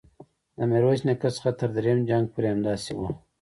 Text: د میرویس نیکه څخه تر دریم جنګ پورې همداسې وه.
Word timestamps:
د 0.57 0.59
میرویس 0.71 1.01
نیکه 1.07 1.29
څخه 1.35 1.49
تر 1.59 1.69
دریم 1.77 1.99
جنګ 2.09 2.25
پورې 2.33 2.47
همداسې 2.53 2.91
وه. 2.97 3.09